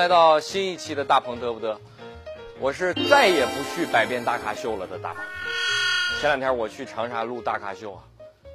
[0.00, 1.76] 来到新一期的大鹏嘚不嘚，
[2.58, 5.22] 我是再也不去百变大咖秀了的大鹏。
[6.18, 8.00] 前两天我去长沙录大咖秀啊，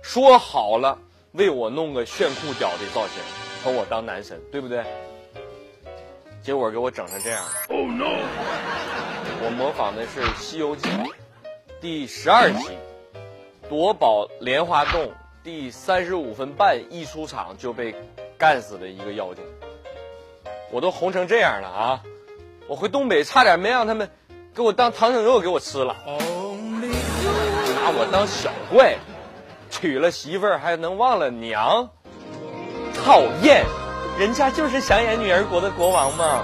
[0.01, 0.97] 说好了
[1.33, 3.21] 为我弄个炫酷屌的造型，
[3.63, 4.83] 捧我当男神，对不对？
[6.41, 7.51] 结果给我整成这样了。
[7.69, 8.17] Oh no！
[9.43, 10.89] 我模仿的是《西游记》
[11.79, 12.69] 第十二集，
[13.69, 15.11] 夺宝莲花洞
[15.43, 17.93] 第三十五分半一出场就被
[18.35, 19.43] 干死的一个妖精。
[20.75, 22.03] 我都红成这样了啊！
[22.67, 24.11] 我回东北差点没让他们
[24.53, 28.97] 给我当唐僧肉给我吃了，拿我当小怪，
[29.69, 31.87] 娶了媳妇儿还能忘了娘，
[32.93, 33.63] 讨厌！
[34.19, 36.43] 人家就是想演女儿国的国王嘛。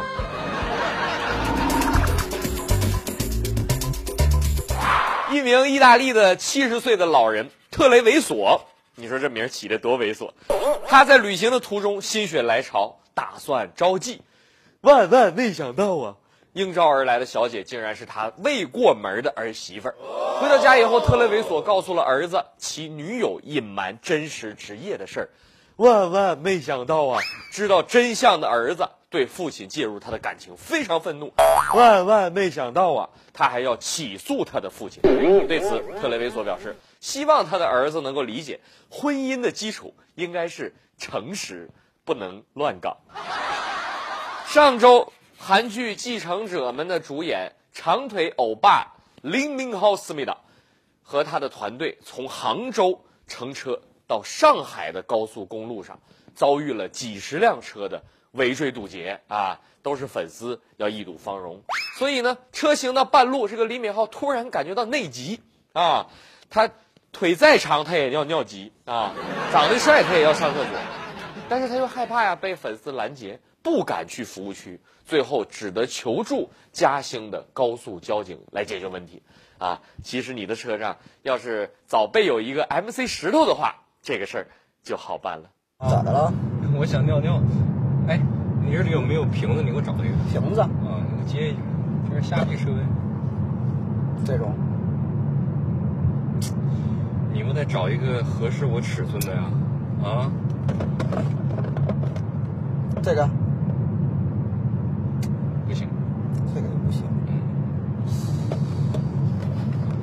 [5.30, 8.62] 一名意大利的七十岁的老人特雷维索，
[8.96, 10.30] 你说这名起的多猥琐！
[10.88, 14.18] 他在旅行的途中心血来潮，打算招妓，
[14.82, 16.16] 万万没想到啊，
[16.54, 19.96] 应召而来的小姐竟然是他未过门的儿媳妇儿。
[20.42, 25.30] 回到家以后，特雷维索告诉了儿子其女友隐瞒真实职业的事儿。
[25.76, 27.20] 万万没想到啊！
[27.52, 31.32] 知道真相的儿子对父亲介入他的感情非常愤怒。
[31.76, 33.10] 万万没想到啊！
[33.32, 35.00] 他还要起诉他的父亲。
[35.04, 41.70] 对此，特雷维索表示希望他的儿子能够理解，婚姻的基础应该是诚实，
[42.12, 42.98] 不能乱搞。
[44.46, 50.40] 上周，韩剧《继承者们》的主演长腿欧巴林明浩思密达
[51.02, 53.80] 和他的团队从杭州乘车。
[54.08, 56.02] 到上海的高速公路上，
[56.36, 59.62] 遭遇了几十辆车的围追堵截啊！
[59.82, 61.62] 都是粉丝要一睹芳容，
[61.98, 65.40] 所以呢，车行到半路，这个李敏镐突然感觉到内急
[65.72, 66.08] 啊！
[66.50, 66.70] 他
[67.14, 69.14] 腿再长，他也要尿急啊！
[69.54, 70.78] 长得帅，他也要上厕所，
[71.52, 79.22] 但是他又害怕呀，被粉丝拦截，不敢去服务区，最后只得求助嘉兴的高速交警来解决问题
[79.58, 79.82] 啊！
[80.02, 83.76] 其实你的车上要是早备有一个 MC 石头的话。
[84.02, 84.48] 这个事儿
[84.82, 85.50] 就好办了。
[85.82, 86.32] 咋的了？
[86.80, 87.38] 我想尿尿。
[88.08, 88.18] 哎，
[88.66, 89.62] 你这里有没有瓶子？
[89.62, 90.62] 你给我找一个瓶子。
[90.62, 90.70] 啊，
[91.04, 91.60] 你给我接一下。
[92.10, 92.78] 这是下地车位。
[94.26, 94.54] 这种。
[97.34, 99.44] 你们得找一个合适我尺寸的呀。
[100.02, 100.32] 啊。
[103.02, 103.30] 这个。
[105.68, 105.88] 不行。
[106.54, 107.04] 这个也不行。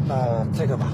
[0.06, 0.86] 那这个吧。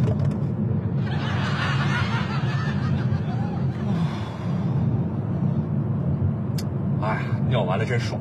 [7.02, 8.20] 哎尿完了真爽。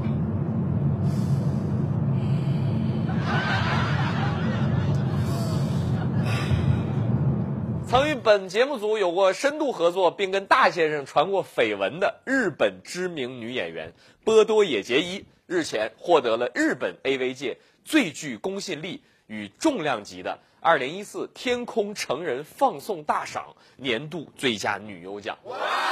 [7.93, 13.93] 曾与本节目组有过深度合作，并跟大先生传过绯闻的日本知名女演员
[14.23, 20.39] 波多野结衣，日前获得了日本 AV 界最具公信力与重量级的。
[20.63, 25.37] 二零一四天空成人放送大赏年度最佳女优奖，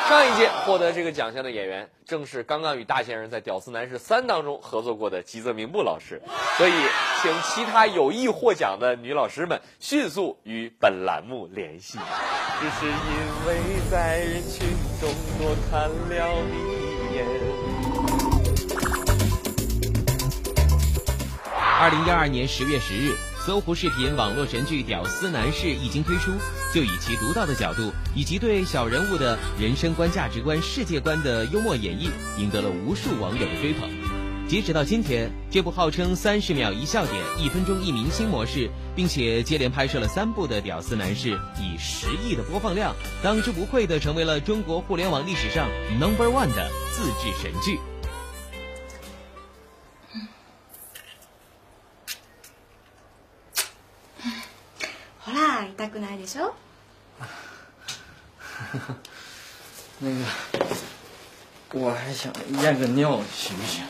[0.07, 6.21] 上一届获得这个奖项的演员正是刚刚与大先生在《屌丝男士三》当中合作过的吉泽明步老师，
[6.57, 6.71] 所以
[7.21, 11.99] 请其他有意获奖的女老师们迅速与本栏目联系。
[12.61, 12.93] 只是因
[13.47, 13.57] 为
[13.91, 14.69] 在人群
[15.01, 16.55] 中多看了你
[17.11, 17.27] 一眼。
[21.77, 23.17] 二零一二年十月十日。
[23.43, 26.31] 搜狐视频网络神剧《屌丝男士》一经推出，
[26.71, 33.89] 就以其独到的角度以及对小人物的人生观、价值观、世界观的幽默演绎，赢得了无数网友的追捧。
[34.47, 42.93] 截止到今天，这部号称三十秒一笑点、一分钟一明星模式，并且接连拍摄了三部的《屌丝男士》，以十亿的播放量，
[43.23, 45.67] 当之无愧的成为了中国互联网历史上
[45.99, 47.79] number one 的自制神剧。
[55.80, 56.54] 痛くない でしょ
[59.98, 60.16] 那个，
[61.72, 62.30] 我还想
[62.62, 63.82] 验个尿，行不行？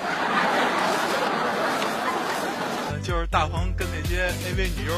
[3.01, 4.93] 就是大鹏跟那些 AV 女优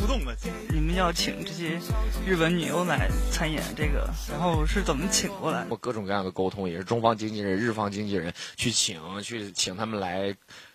[0.00, 0.36] 互动的。
[0.70, 1.78] 你们要请这些
[2.26, 5.66] 日本女优来参演这个，然后是怎么请过来？
[5.68, 10.34] 我各种各样的沟通，也是中方经纪人、日方经纪人去请，去请他们来。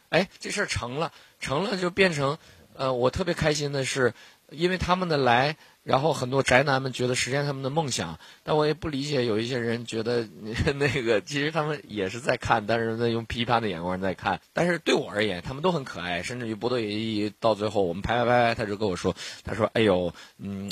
[0.09, 2.37] 哎，这事儿成了，成了就变成，
[2.75, 4.13] 呃，我特别开心的是。
[4.52, 10.26] 因为他们的来，然后很多宅男们觉得实现他们的梦想，但我也不理解有一些人觉得
[10.76, 14.40] 那个其实他们也是在看，但是在用批判的眼光在看。
[14.52, 19.14] 但是对我而言，他们都很可爱，甚至于波多野一到最后我们拍拍拍，他就跟我说
[19.44, 20.70] ：“他说，哎呦，嗯，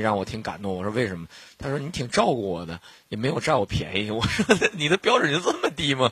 [0.00, 1.26] 让我挺感动。”我说：“为什么？”
[1.58, 4.44] 他说：“你挺照顾我的，也没有占我便宜。”我说
[4.74, 6.10] ：“你的标准就这么低吗？”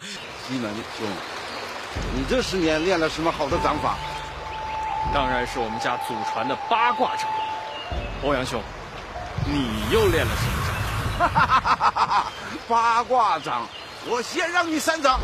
[0.48, 0.80] 基本就
[2.16, 3.98] 你这十年练了什么好的掌法？
[5.12, 7.28] 当然是我们家祖传的八卦掌。
[8.22, 8.62] 欧阳兄，
[9.46, 10.70] 你又练了什么掌？
[12.68, 13.66] 八卦掌，
[14.06, 15.18] 我先让你三掌。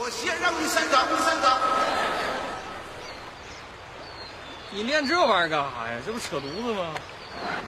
[0.00, 1.58] 我先让你三掌，你三掌。
[4.70, 6.02] 你练这玩意儿干啥呀？
[6.04, 6.94] 这不扯犊子吗？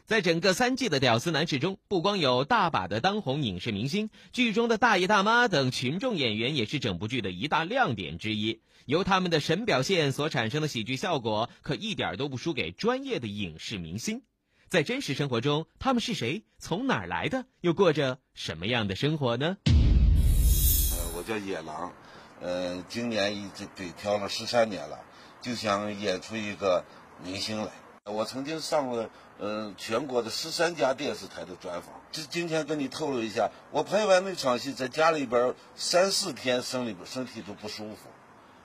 [0.05, 8.61] 在整个三季的《屌丝男士》中，不光有大把的当红影视明星，剧中的大爷大妈等群众演员也是整部剧的一大亮点之一。
[8.87, 14.23] 由他们的神表现所产生的喜剧效果，可一点都不输给专业的影视明星。
[14.69, 16.43] 在真实生活中，他们是谁？
[16.59, 17.45] 从哪儿来的？
[17.61, 19.59] 又过着什么样的生活呢？
[19.67, 21.93] 呃，我叫野狼，
[22.41, 24.99] 呃，今年已经得挑了十三年了，
[25.41, 26.85] 就想演出一个
[27.25, 27.71] 明星来。
[28.05, 38.09] 我曾经上了呃全国的十三家电视台的专访，这今天跟你透露一下，我拍完那场戏，在家里边三四天身里边身体都不舒服，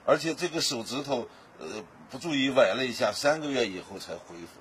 [0.04, 4.60] 而且这个手指头呃不注意崴了一下，三个月以后才恢复。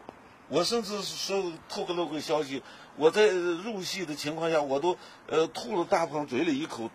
[0.49, 2.61] 我甚至说透露个消息，
[2.97, 4.97] 我在入戏的情况下，我都
[5.27, 6.91] 呃吐了大鹏嘴里一口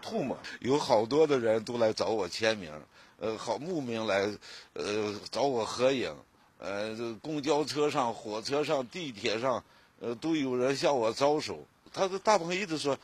[0.00, 2.72] 吐沫，有好多的人都来找我签名，
[3.22, 4.28] 呃，好慕名来
[4.72, 6.12] 呃找我合影。
[6.58, 9.62] 呃，这公交车上、火车上、地铁上，
[10.00, 11.64] 呃，都有人向我招手。
[11.92, 12.98] 他的大鹏一直说，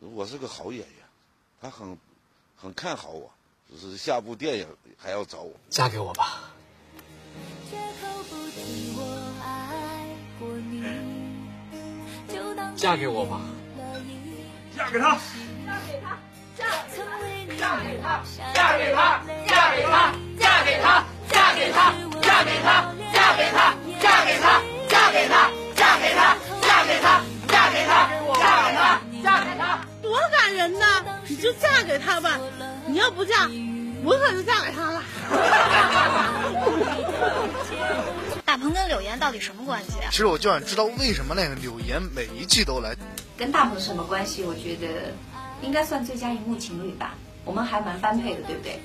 [0.00, 0.88] 我是个好演员，
[1.60, 1.96] 他很
[2.56, 3.30] 很看好我，
[3.70, 4.66] 就是下部电影
[4.98, 5.52] 还要找我。
[5.70, 6.50] 嫁给我吧。
[12.74, 13.40] 嫁给我吧。
[14.76, 15.16] 嫁给他。
[15.64, 16.18] 嫁给他。
[16.56, 17.54] 嫁给他。
[17.56, 18.22] 嫁给他。
[18.54, 19.51] 嫁给他。
[19.72, 20.12] 嫁给他。
[20.38, 21.04] 嫁给他。
[21.30, 21.94] 嫁给他。
[22.22, 31.04] 嫁给他，嫁给他，嫁给他，嫁给他，嫁给他，嫁给他，嫁给他，嫁给他，多感人呐！
[31.28, 32.38] 你就嫁给他吧，
[32.86, 33.48] 你要不嫁，
[34.04, 35.02] 我可就嫁给他了。
[38.44, 40.08] 大鹏跟柳岩到底什么关系啊？
[40.10, 42.94] 其实我就想知道为什么那个柳岩每一季都来。
[43.36, 44.42] 跟大鹏什么关系？
[44.42, 45.12] 我觉得
[45.62, 47.14] 应该算最佳荧幕情侣吧。
[47.44, 48.80] 我们还蛮般配的，对不对？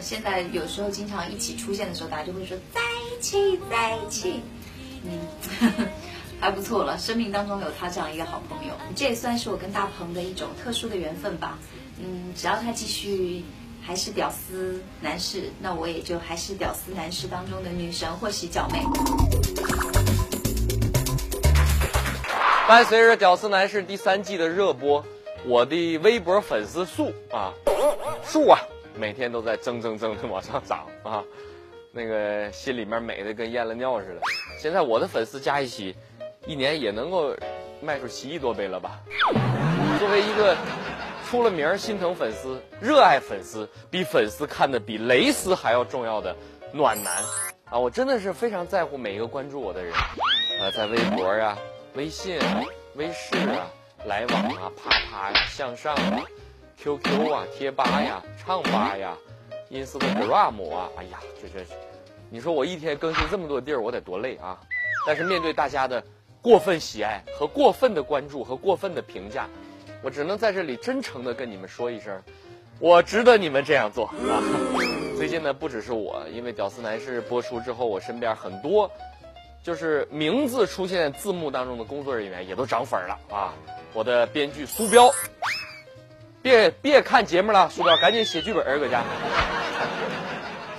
[0.00, 4.40] 现在有时候经常一起出现的时候，大家就会说在一起，在一起，
[5.04, 5.88] 嗯，
[6.40, 6.98] 还不错了。
[6.98, 11.58] 生命当中有他这样一个好朋友，这也算是我跟大鹏的一种特殊的缘分吧。
[11.98, 13.44] 嗯，只要他继续
[13.82, 18.82] 还是屌丝男士，那我也就还是屌丝男士当中的女神或洗脚妹。
[22.66, 25.04] 伴随着《屌丝男士》第三季的热播，
[25.44, 27.52] 我的微博粉丝数啊，
[28.24, 28.60] 数啊。
[28.96, 31.22] 每天都在增增增的往上涨啊，
[31.92, 34.20] 那个心里面美的跟验了尿似的。
[34.58, 35.94] 现在我的粉丝加一起，
[36.46, 37.34] 一年也能够
[37.80, 39.00] 卖出七亿多杯了吧？
[39.98, 40.56] 作为一个
[41.28, 46.34] 出了名心疼粉丝、热爱粉丝、比粉丝看的比蕾丝还要重要的
[46.72, 47.12] 暖男
[47.70, 49.92] 啊，我真的是非常在乎每一个关注我的人
[50.60, 51.58] 啊，在微博啊、
[51.94, 52.62] 微信啊、
[52.94, 53.70] 微视啊、
[54.04, 56.24] 来往啊、啪啪呀、向上啊。
[56.82, 59.14] QQ 啊，贴吧呀，唱吧呀
[59.70, 61.62] ，Instagram 啊，哎呀，这这，
[62.30, 64.58] 你说我一天更新这么多地儿，我得多累啊！
[65.06, 66.02] 但是面对大家的
[66.40, 69.46] 过分喜爱和过分的关注和过分的评价，
[70.02, 72.18] 我只能在这里真诚的跟你们说一声，
[72.78, 74.40] 我值得你们这样做啊！
[75.18, 78.90] 最近呢，不只是我，因为《屌丝男士》播出之后，我身边很多
[79.62, 83.52] 就是名字出现字幕当中的工作人员也都涨粉了啊！
[83.92, 85.10] 我的编剧苏彪。
[86.42, 89.00] 别别看节目了，苏彪，赶紧写剧本儿搁家。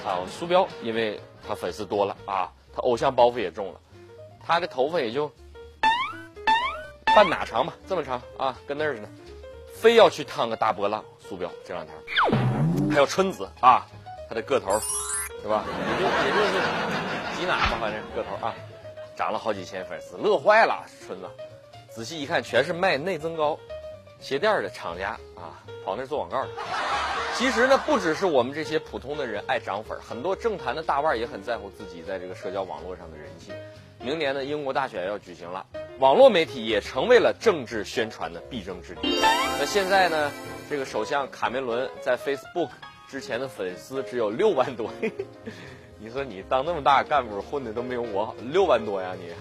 [0.06, 3.80] 啊，苏彪，因为他粉丝多了啊，他偶像包袱也重了，
[4.46, 5.32] 他的头发也就
[7.16, 9.10] 半哪长吧，这么长啊，跟那儿似的，
[9.74, 11.04] 非要去烫个大波浪。
[11.20, 11.96] 苏彪这两天，
[12.90, 13.88] 还有春子啊，
[14.28, 14.78] 他的个头
[15.42, 15.64] 是吧？
[15.68, 18.54] 也就也就是挤哪吧，反正个头啊，
[19.16, 20.84] 涨了好几千粉丝，乐坏了。
[21.06, 21.30] 春子，
[21.90, 23.58] 仔细一看，全是卖内增高。
[24.22, 26.48] 鞋垫的厂家啊，跑那做广告。
[27.36, 33.52] 其实呢，不只是我们这些普通的人爱涨粉，很多政坛的大腕也很在乎自己在这个社交网络上的人气。
[34.00, 35.66] 明年呢，英国大选要举行了，
[36.00, 39.20] 网络媒体也成为了政治宣传的必争之地。
[39.60, 40.32] 那现在呢，
[40.70, 42.70] 这个首相卡梅伦在 Facebook
[43.10, 44.90] 之前的粉丝只有六万多。
[45.98, 49.34] 你说你当那么大干部混的都没有我好，六万多呀你？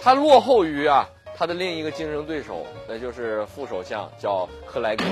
[0.00, 1.08] 他落后于啊。
[1.38, 5.04] 他的另一个竞争对手，那就是副首相，叫克莱格，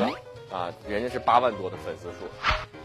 [0.50, 2.26] 啊，人家是八万多的粉丝数。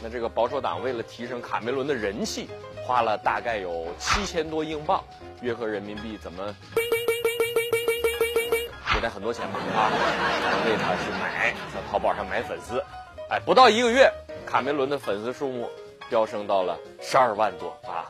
[0.02, 2.50] 那这个保守党为了提升卡梅伦的人气，
[2.86, 5.02] 花了大概有七千多英镑，
[5.42, 6.54] 约合人民币怎么
[8.94, 9.88] 给他很多钱吧啊，
[10.66, 12.84] 为他去买，在淘宝上买粉丝，
[13.30, 14.12] 哎，不到一个月，
[14.46, 15.70] 卡梅伦的粉丝数目
[16.10, 18.04] 飙升到了十二万多啊，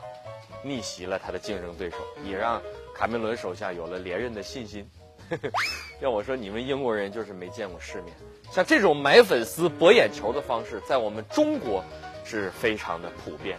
[0.64, 2.60] 逆袭了他的竞争对手，也让
[2.92, 4.84] 卡梅伦手下有了连任的信心。
[6.00, 8.14] 要我说，你们英国人就是没见过世面，
[8.52, 11.84] 像这种买粉丝博眼球的方式，在我们中国
[12.24, 13.58] 是非常的普遍，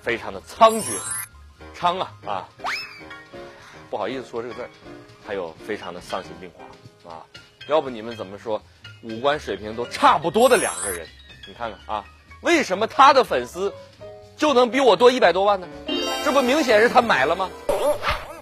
[0.00, 0.84] 非常的猖獗，
[1.76, 2.48] 猖啊啊！
[3.90, 4.70] 不好意思说这个字儿，
[5.26, 7.24] 还有非常的丧心病狂啊！
[7.68, 8.60] 要不你们怎么说，
[9.02, 11.06] 五官水平都差不多的两个人，
[11.46, 12.04] 你看看啊，
[12.42, 13.72] 为什么他的粉丝
[14.36, 15.68] 就能比我多一百多万呢？
[16.24, 17.50] 这不明显是他买了吗？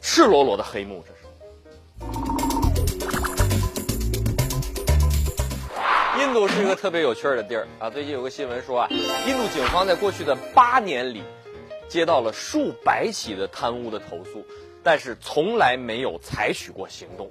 [0.00, 1.13] 赤裸裸的黑幕，这
[6.34, 7.88] 印度是一个特别有趣儿的地儿啊！
[7.88, 11.22] 最近有个新闻说啊，印度警方在过去的八年里，
[11.86, 14.44] 接到了数百起的贪污的投诉，
[14.82, 17.30] 但是从来没有采取过行动。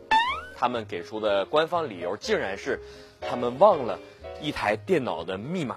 [0.56, 2.80] 他们给出的官方理由竟然是，
[3.20, 4.00] 他们忘了
[4.40, 5.76] 一台电脑的密码，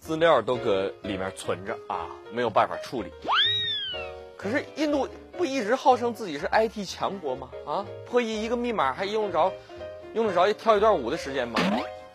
[0.00, 3.12] 资料都搁里面存着啊，没有办法处理。
[4.36, 5.08] 可是印度
[5.38, 7.50] 不一直号称自己是 IT 强国吗？
[7.64, 9.52] 啊，破译一个密码还用得着？
[10.14, 11.60] 用得着跳一段舞的时间吗？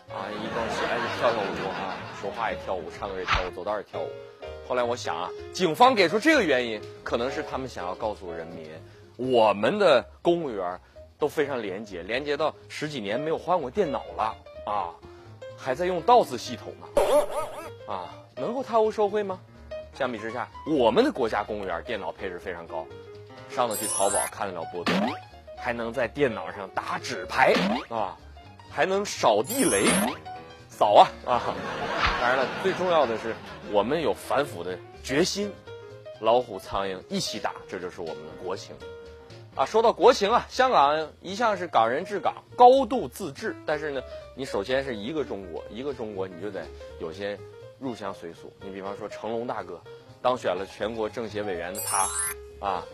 [0.08, 4.08] 啊，一动起来就跳跳舞啊，说话也跳舞，唱歌也跳舞，走道也跳舞。
[4.66, 8.66] 后来我想啊，警方给出这个原因，可能是他们想要告诉人民，
[9.16, 10.80] 我们的公务员
[11.18, 14.90] 都非常廉洁，廉洁到十几年没有换过电脑了啊，
[15.58, 19.38] 还在用 DOS 系统呢，啊，能够贪污受贿吗？
[19.92, 22.86] 相比之下，我们的国家公务员电脑配置非常高，
[23.50, 24.94] 上得去淘宝，看得了波多。
[25.60, 27.52] 还能在电脑上打纸牌
[27.90, 28.16] 啊，
[28.70, 29.84] 还能扫地雷，
[30.68, 31.54] 扫啊啊！
[32.20, 33.34] 当然了，最重要的是
[33.70, 35.52] 我们有反腐的决心，
[36.20, 38.74] 老虎苍蝇一起打，这就是我们的国情
[39.54, 39.66] 啊。
[39.66, 43.54] 说到国情啊，香港一向是港人治港，高度自治。
[43.66, 44.00] 但是呢，
[44.34, 46.64] 你首先是一个中国，一个中国，你就得
[47.00, 47.38] 有些
[47.78, 48.52] 入乡随俗。
[48.60, 49.80] 你比方说成龙大哥
[50.22, 52.08] 当选了全国政协委员的他，
[52.66, 52.84] 啊，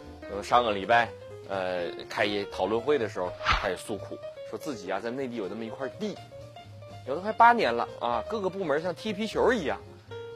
[0.42, 1.08] 上个礼拜。
[1.48, 4.18] 呃，开一讨论会的时候，他也诉苦，
[4.50, 6.16] 说自己啊在内地有那么一块地，
[7.06, 9.78] 有的快八年了啊，各个部门像踢皮球一样，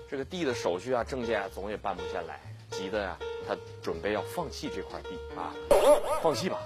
[0.08, 2.40] 这个地的手续啊、证件啊总也办不下来，
[2.70, 5.52] 急的呀，他准备要放弃这块地啊，
[6.22, 6.58] 放弃吧，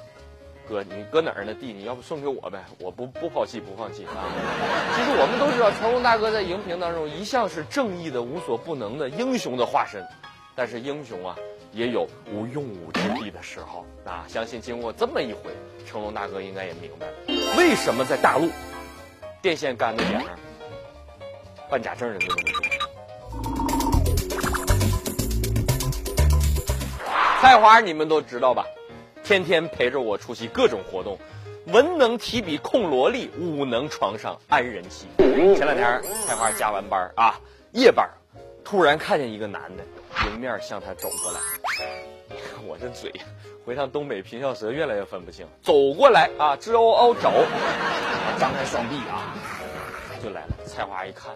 [0.68, 1.54] 哥，你搁哪儿呢？
[1.54, 4.28] 地你要不送给我呗，我不不抛弃不放弃啊。
[4.94, 10.06] 其实我们都知道，成龙大哥在荧屏当中一向是正义的、无所不能的英雄的化身，
[10.54, 11.34] 但是英雄啊。
[11.74, 14.24] 也有无用武之地的时候啊！
[14.28, 15.50] 相信经过这么一回，
[15.84, 17.12] 成龙大哥应该也明白了，
[17.58, 18.48] 为什么在大陆
[19.42, 20.30] 电线杆子边上
[21.68, 22.52] 办假证的那么多。
[27.40, 28.64] 菜花你们都知道吧？
[29.24, 31.18] 天天陪着我出席各种活动，
[31.66, 35.08] 文能提笔控萝莉，武能床上安人妻。
[35.18, 37.40] 前两天菜花加完班啊，
[37.72, 38.08] 夜班，
[38.62, 39.82] 突然看见一个男的。
[40.26, 41.40] 迎面向他走过来，
[42.66, 43.12] 我这嘴，
[43.64, 45.46] 回趟东北平翘舌越来越分不清。
[45.62, 47.30] 走过来啊，直嗷嗷找，
[48.38, 49.34] 张开双臂啊，
[50.22, 50.56] 就来了。
[50.66, 51.30] 菜花一看，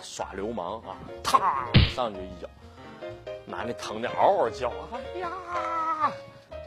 [0.00, 1.40] 耍流氓啊，嘡
[1.94, 2.48] 上去一脚，
[3.44, 5.30] 男的疼的嗷嗷叫，哎呀，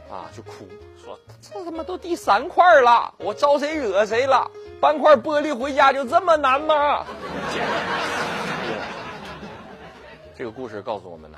[0.09, 0.67] 啊就哭，
[1.03, 4.49] 说这他妈都第三块了，我招谁惹谁了？
[4.81, 7.05] 搬块玻璃回家就这么难吗？
[10.35, 11.37] 这个故事告诉我们呢，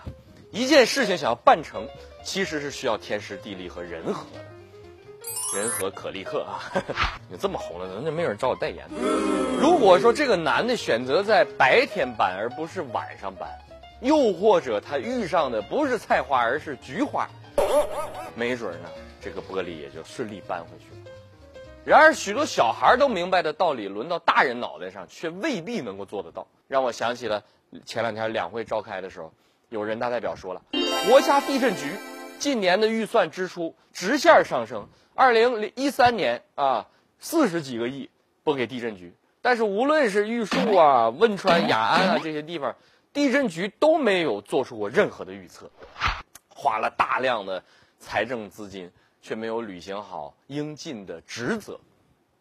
[0.53, 1.87] 一件事情想要办成，
[2.23, 5.59] 其实是需要天时地利和人和的。
[5.59, 6.61] 人和可立克啊，
[7.27, 8.85] 你这么红了，怎么就没有人找我代言。
[9.59, 13.49] 如果说这个男的选择在白天搬而不是晚上搬，
[13.99, 17.27] 又或者他遇上的不是菜花而是菊花，
[18.35, 21.11] 没准呢，这个玻璃也就顺利搬回去了。
[21.83, 27.43] 然而，许多小孩都明白的道理，轮到大人脑袋上却未必能够做得到，让我想起了。
[27.85, 29.33] 前两天两会召开的时候，
[29.73, 30.61] 有人大代表说了，
[31.09, 31.81] 国家地震局
[32.37, 36.85] 近年的预算支出直线上升，二零一三年啊
[37.17, 38.11] 四十几个亿
[38.43, 42.75] 拨给地震局，但是无论是玉树啊、汶川、雅安啊这些地方，
[43.13, 45.71] 地震局都没有做出过任何的预测，
[46.49, 47.63] 花了大量的
[47.97, 48.91] 财政资金，
[49.23, 51.79] 却没有履行好应尽的职责，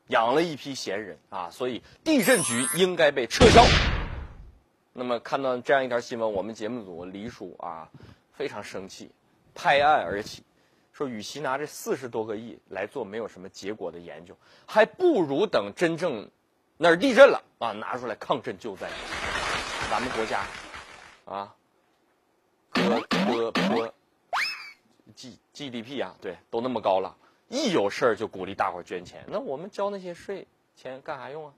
[0.09, 3.65] 养了一批闲人啊，所以地震局应该被撤销。
[4.95, 7.89] 那么看到这样一条新闻，我们节目组黎叔啊
[8.33, 9.11] 非常生气，
[9.55, 10.43] 拍案而起，
[10.93, 16.31] 说与其拿这四十多个亿来做没有什么结果的研究，还不如等真正
[16.77, 18.91] 那儿地震了啊拿出来抗震救灾。
[19.91, 20.45] 咱们国家
[21.25, 21.55] 啊，
[22.71, 23.01] 搁
[23.53, 23.93] P P
[25.15, 27.17] G G D P 啊，对，都那么高了，
[27.49, 30.47] 一有事儿就鼓励大伙捐钱，那我们交那些税
[30.77, 31.55] 钱干啥用啊？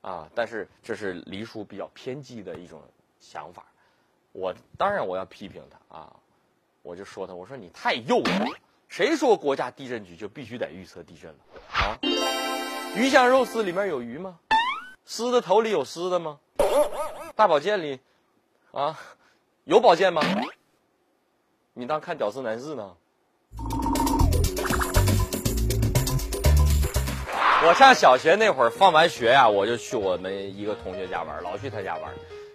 [0.00, 2.82] 啊，但是这是黎叔比较偏激的一种
[3.18, 3.66] 想法，
[4.32, 6.16] 我当然我要批评他啊，
[6.82, 11.38] 我就说他，我说你太幼稚了，谁说国家地震局就必须得预测地震了
[11.72, 11.98] 啊？
[12.96, 14.38] 鱼香肉丝里面有鱼吗？
[15.04, 16.40] 狮子头里有狮子吗？
[17.34, 18.00] 大保健里
[18.72, 18.98] 啊
[19.64, 20.22] 有保健吗？
[21.72, 22.96] 你当看《屌丝男士》呢？
[27.68, 32.10] 我上小学那会儿，放完学呀、我就去我们一个同学家玩，老去他家玩。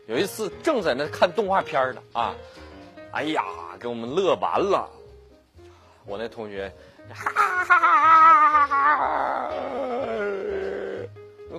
[0.07, 2.35] 有一次正在那看动画片呢，啊，
[3.12, 3.43] 哎呀，
[3.79, 4.89] 给我们乐完了。
[6.07, 6.71] 我那同学，
[7.13, 9.50] 哈哈哈哈哈哈，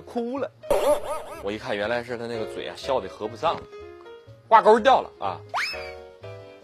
[0.05, 0.51] 哭了。
[1.41, 3.55] 我一看，原来是他那个嘴啊，笑的合不上，
[4.49, 5.39] 挂钩掉了啊。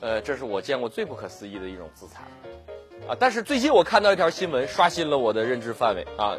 [0.01, 2.23] 呃，这是我见过最不可思议的一种自残。
[3.05, 3.17] 啊！
[3.19, 6.37] 但是最近我看到一条新闻，刷新了我的认知范围啊！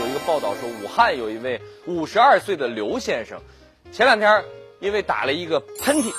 [0.00, 3.40] 有一个报道说，武汉有一位五十二岁的刘先生，
[3.92, 4.44] 前两天
[4.80, 6.12] 因为打了一个喷嚏，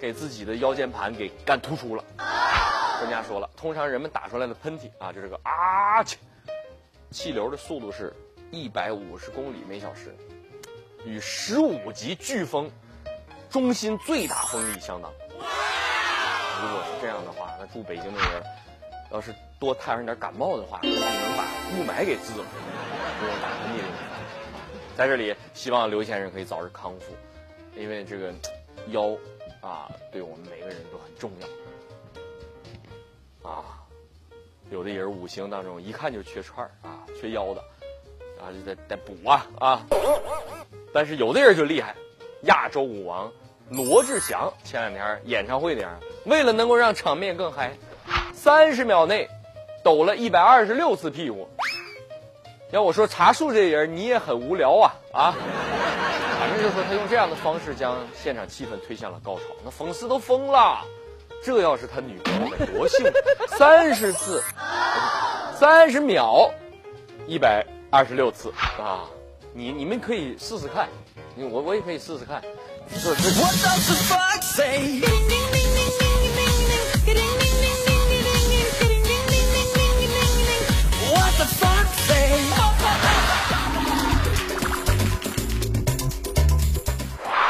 [0.00, 2.02] 给自己的腰间盘给干突出了。
[2.98, 6.16] 专家说了，通常人们打出来的喷嚏啊，就是个啊气，
[7.10, 8.14] 气流的速度是
[8.50, 10.16] 一百五十公里每小时，
[11.04, 12.70] 与十五级飓风
[13.50, 15.12] 中心最大风力相当。
[16.60, 18.42] 如果是这样的话，那住北京的人。
[19.10, 22.44] 要是多摊上点感冒的话，估计能把雾霾给治了，
[23.18, 23.88] 不用打喷嚏了。
[24.96, 27.12] 在这里，希望刘先生可以早日康复，
[27.76, 28.32] 因为这个
[28.88, 29.16] 腰
[29.60, 31.30] 啊，对我们每个人都很重
[33.42, 33.64] 要啊。
[34.70, 37.60] 有的人五行当中一看就缺串啊，缺腰的，
[38.40, 39.86] 啊就得得补啊啊。
[40.92, 41.94] 但是有的人就厉害，
[42.42, 43.32] 亚洲舞王
[43.70, 47.72] 罗志祥前两天演唱会那样，为了能够让场面更嗨。
[48.32, 49.28] 三十秒内，
[49.88, 51.48] 抖了一百二十六次屁股。
[52.72, 55.34] 要我说茶树这人，你也很无聊啊啊！
[56.38, 60.84] 反正就说他用这样的方式将现场气氛推向了高潮，那粉丝都疯了。
[61.42, 63.12] 这要是他女朋友，多幸福！
[63.56, 64.44] 三十次，
[65.58, 66.50] 三十秒，
[67.26, 69.08] 一百二十六次啊！
[69.54, 70.86] 你你们可以试试看，
[71.34, 72.42] 我我也可以试试看。
[72.90, 73.14] 这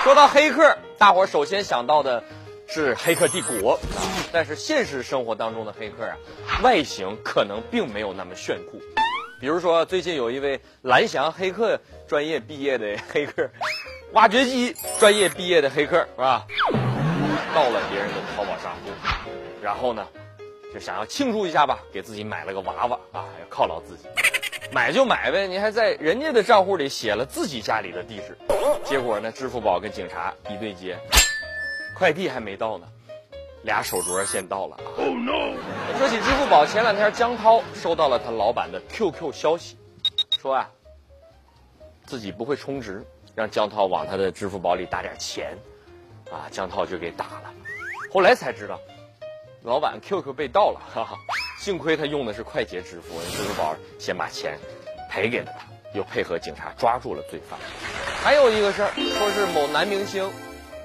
[0.09, 2.25] 说到黑客，大伙首先想到的
[2.67, 4.01] 是《黑客帝国》啊，
[4.33, 6.17] 但是现实生活当中的黑客啊，
[6.63, 8.81] 外形可能并没有那么炫酷。
[9.39, 13.51] 比如说，最近有一位蓝翔黑客专业毕业的黑客，
[14.15, 16.47] 挖掘机专业毕业的黑客，是吧？
[17.55, 18.91] 盗了别人的淘宝账户，
[19.63, 20.09] 然后呢，
[20.73, 24.09] 就想要庆祝一下吧，给自己买了个娃娃啊，要犒劳自己。
[24.71, 28.37] 买就买呗，你还在人家的账户里写了自己家里的地址，
[28.85, 30.99] 结果呢，支付宝跟警察一对接，
[31.97, 32.87] 快递还没到呢，
[33.63, 34.85] 俩手镯先到了啊。
[35.99, 39.79] 说起支付宝，前两天江涛收到了他老板的 QQ 消息，
[40.39, 40.71] 说啊，
[42.05, 43.03] 自己不会充值，
[43.35, 45.57] 让江涛往他的支付宝里打点钱，
[46.31, 47.55] 啊，江涛就给打了，
[48.13, 48.79] 后来才知道，
[49.63, 51.17] 老板 QQ 被盗了，哈哈。
[51.59, 54.57] 幸亏他用的是快捷支付，支付宝先把钱
[55.11, 57.59] 赔给了他，又配合警察抓住了罪犯。
[58.23, 60.31] 还有一个事儿，说是某男明星，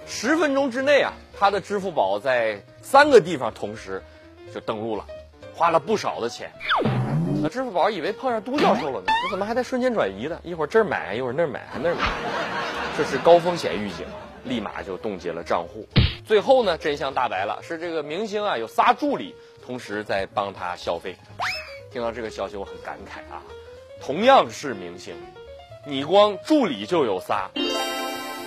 [0.08, 4.02] 十分钟之内啊，他的支付宝在三个地方同时
[4.52, 5.06] 就登录了，
[5.54, 6.52] 花了不少的钱。
[7.44, 10.40] 那支付宝以为碰上都教授了呢，这怎么还在瞬间转移呢？
[10.44, 12.02] 一会儿这儿买，一会儿那儿买，还那儿买，
[12.98, 14.08] 这是高风险预警，
[14.46, 15.88] 立马就冻结了账户。
[16.26, 19.36] 最后呢，真相大白了，是这个明星啊有仨助理。
[19.66, 21.16] 同时在帮他消费，
[21.90, 23.42] 听到这个消息我很感慨啊！
[24.02, 25.16] 同样是明星，
[25.86, 27.50] 你光助理就有仨，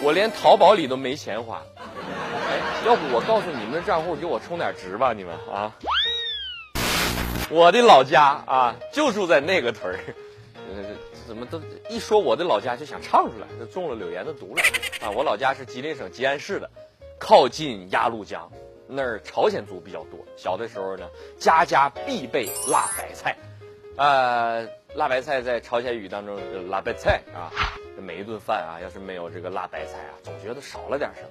[0.03, 1.63] 我连淘宝里都没钱花。
[1.79, 5.75] 哎，要不我告诉你们的账户，给我充点值吧，你们啊！
[7.49, 9.99] 我的老家啊，就住在那个屯儿，
[10.55, 10.85] 呃，
[11.27, 11.59] 怎么都
[11.89, 14.63] 一说我的老家就想唱出来，就中了柳岩的毒了
[15.01, 15.11] 啊！
[15.11, 16.69] 我老家是吉林省吉安市的，
[17.19, 18.51] 靠近鸭绿江。
[18.89, 23.37] 那儿朝鲜族比较多，小的时候呢，家家必备辣白菜，
[23.97, 27.51] 呃，辣白菜在朝鲜语当中是辣白菜啊。
[27.99, 31.29] 每一顿饭啊，要是没有这个辣白菜啊，总觉得少了点什么。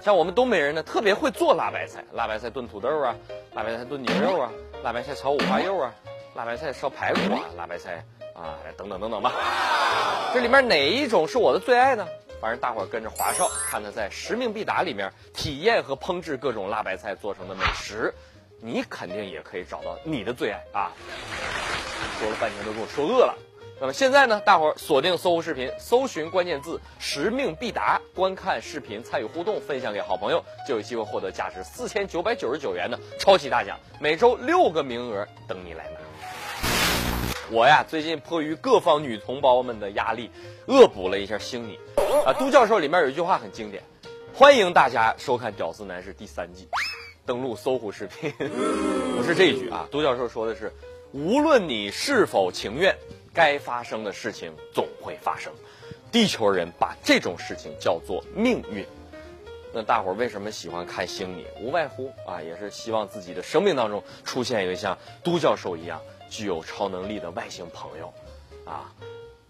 [0.00, 3.16] 像我们东北人呢，特别会做辣白菜，辣白菜炖土豆啊，
[3.54, 4.52] 辣白菜炖牛肉啊，
[4.84, 5.92] 辣白菜炒五花肉啊，
[6.36, 9.32] 辣白菜烧排骨啊，辣白菜啊，等等等等吧。
[10.32, 12.06] 这里面哪一种是我的最爱呢？
[12.46, 18.14] 反正大伙儿跟着华少看他在《使命必达》里面体验和烹制各种辣白菜做成的美食，
[18.60, 20.92] 你肯定也可以找到你的最爱啊！
[22.20, 23.34] 说了半天都给我说饿了。
[23.80, 35.98] 那么现在呢，大伙儿锁定搜狐视频，搜寻关键字“使命必达”，观看视频，参与互动，分享给好朋友，就有机会获得价值四千九百九十九元的超级大奖，每周六个名额等你来拿。
[37.50, 40.30] 我呀，最近迫于各方女同胞们的压力，
[40.66, 41.78] 恶补了一下星你。
[42.24, 43.82] 啊，都教授里面有一句话很经典，
[44.34, 46.68] 欢迎大家收看《屌丝男士》第三季，
[47.24, 48.32] 登录搜狐视频。
[49.16, 50.72] 不是这一句啊，都教授说的是，
[51.12, 52.96] 无论你是否情愿。
[53.32, 55.52] 该发生的事情总会发生，
[56.10, 58.82] 地球人把这种事情叫做命运。
[59.74, 61.46] 那大伙儿为什么喜欢看星你？
[61.60, 66.00] 无外乎啊，也是希望自己的生命当中出现一个像都教授一样
[66.30, 68.10] 具有超能力的外星朋友。
[68.64, 68.90] 啊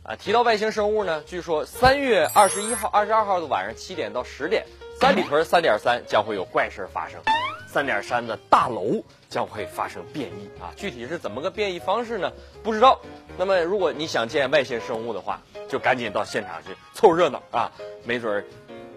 [0.06, 4.64] 啊，提到外星生物呢，据说三月二十一号、二十二号的晚上七点到十点，
[5.00, 7.20] 三里屯三点三将会有怪事发生，
[7.66, 10.70] 三点三的大楼将会发生变异啊。
[10.76, 12.30] 具体是怎么个变异方式呢？
[12.62, 13.00] 不知道。
[13.36, 17.72] 那么，如果你想见外星生物的话，就赶紧到现场去凑热闹啊！
[18.04, 18.44] 没准儿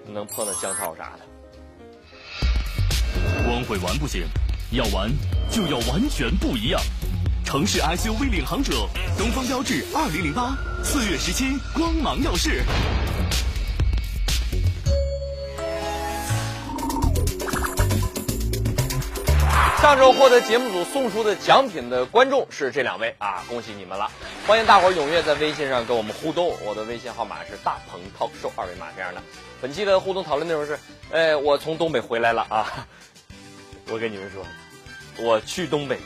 [0.06, 1.26] 能碰到江涛啥的。
[3.48, 4.28] 光会玩不行，
[4.72, 5.10] 要玩
[5.50, 6.80] 就要完全不一样。
[7.50, 12.64] 城市 SUV 领航者，东风标致2008，四月十七光芒耀世。
[19.82, 24.12] 上周获得节目组送出的奖品的观众是这两位啊，恭喜你们了！
[24.46, 29.24] 欢迎大伙踊跃在微信上跟我们互动，我的微信号码是大鹏 talk show 二维码这样的。
[29.60, 30.78] 本期的互动讨论内容是：
[31.12, 32.88] 哎，我从东北回来了啊！
[33.90, 34.46] 我跟你们说，
[35.18, 35.98] 我去东北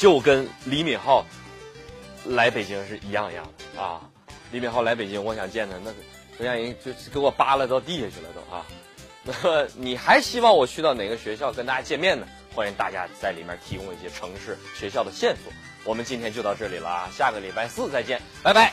[0.00, 1.22] 就跟李敏镐
[2.24, 4.00] 来北京是一样一样的啊！
[4.50, 8.64] 李敏镐来北京，我想见他，那都让人就给我扒拉到地下去了都啊！
[9.22, 12.26] 那么你还希望我去到哪个学校跟大家见面呢？
[12.54, 15.52] 欢迎大家在里面提供一些城市、学校的线索。
[15.84, 18.72] 我们今天就到这里了啊，下个礼拜四再见，拜拜。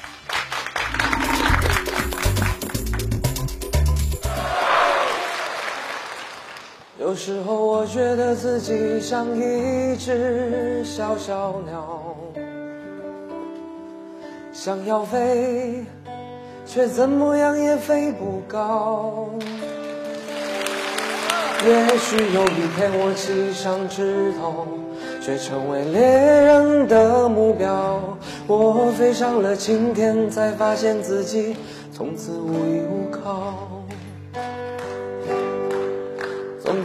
[7.07, 12.01] 有时候我觉得自己像一只小小鸟，
[14.51, 15.85] 想要飞，
[16.65, 19.29] 却怎么样也飞不高。
[21.65, 24.67] 也许有一天我栖上枝头，
[25.21, 28.01] 却成为猎人的目标。
[28.47, 31.55] 我飞上了青天，才发现自己
[31.93, 33.76] 从此无依无靠。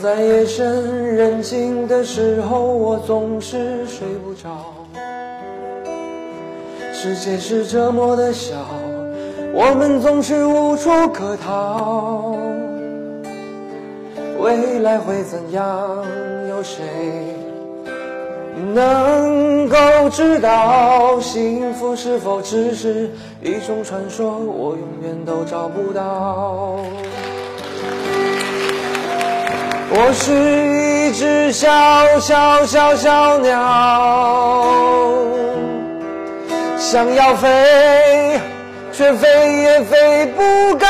[0.02, 4.74] 在夜深人静的时候，我总是睡不着。
[6.92, 8.56] 世界是这么的小，
[9.54, 12.36] 我们总是无处可逃。
[14.40, 16.04] 未来会怎样？
[16.48, 16.82] 有谁
[18.74, 19.76] 能够
[20.10, 21.20] 知道？
[21.20, 23.08] 幸福是否只是
[23.40, 24.36] 一种传说？
[24.36, 26.78] 我永远都找不到。
[29.94, 31.68] 我是一只小
[32.18, 33.60] 小小小鸟，
[36.78, 38.40] 想要飞，
[38.90, 39.28] 却飞
[39.58, 40.42] 也飞不
[40.76, 40.86] 高。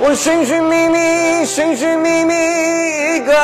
[0.00, 2.34] 我寻寻觅觅，寻寻觅觅
[3.16, 3.34] 一个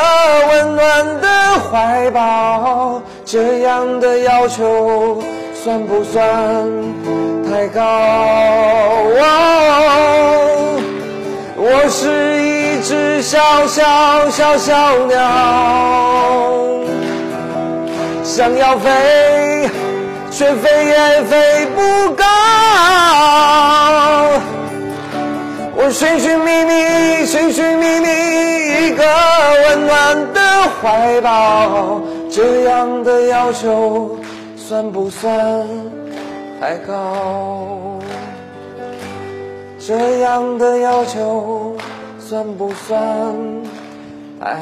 [0.48, 1.28] 温暖的
[1.70, 5.22] 怀抱，这样的要求
[5.54, 6.26] 算不算
[7.50, 7.82] 太高？
[11.62, 12.09] 我是
[12.42, 15.20] 一只小小小小鸟，
[18.25, 19.68] 想要飞，
[20.31, 22.25] 却飞也飞不高。
[25.77, 28.09] 我寻寻觅觅，寻寻觅觅
[28.87, 29.05] 一个
[29.68, 30.40] 温暖的
[30.81, 34.18] 怀抱，这样的要求
[34.57, 35.68] 算不算
[36.59, 37.99] 太高？
[39.90, 41.76] 这样的要求
[42.16, 43.35] 算不算
[44.38, 44.57] 太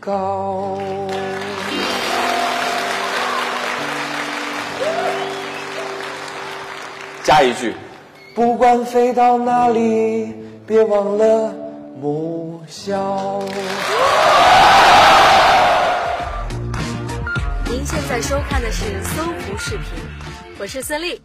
[0.00, 0.76] 高？
[7.22, 7.76] 加一句。
[8.34, 10.34] 不管飞到哪里，
[10.66, 11.54] 别忘了
[12.00, 13.40] 母校。
[17.66, 19.84] 您现在收看的是搜狐视频，
[20.58, 21.20] 我是孙俪。